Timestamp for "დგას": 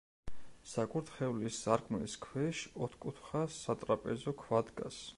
4.73-5.03